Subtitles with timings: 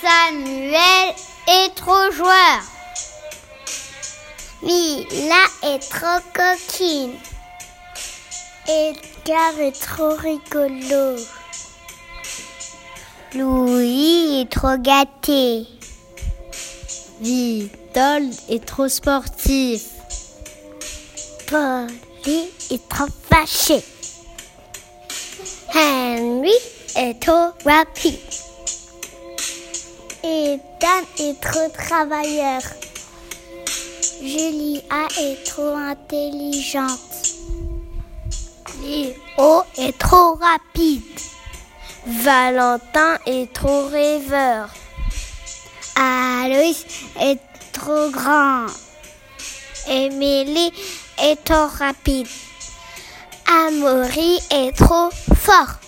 [0.00, 1.14] Samuel
[1.46, 2.60] est trop joueur.
[4.62, 7.14] Mila est trop coquine.
[8.66, 11.16] Edgar est trop rigolo.
[13.34, 15.66] Louis est trop gâté.
[17.20, 19.84] Vitold est trop sportif.
[21.46, 23.82] Polly est trop fâché.
[25.80, 26.50] Henry
[26.96, 28.18] est trop rapide.
[30.24, 32.62] Et Dan est trop travailleur.
[34.20, 36.98] Julia est trop intelligente.
[38.82, 41.02] Léo est trop rapide.
[42.06, 44.70] Valentin est trop rêveur.
[45.94, 46.86] Aloïs
[47.20, 47.38] est
[47.72, 48.66] trop grand.
[49.86, 50.72] Émilie
[51.22, 52.26] est trop rapide.
[53.66, 55.87] Amaury est trop fort.